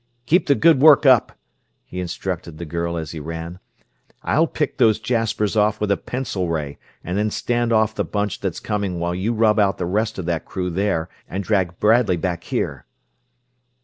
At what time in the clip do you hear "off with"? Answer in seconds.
5.55-5.91